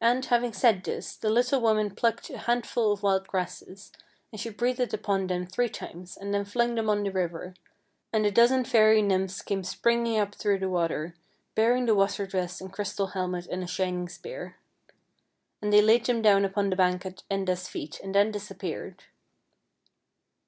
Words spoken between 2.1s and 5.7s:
a handful of wild grasses, and she breathed upon them three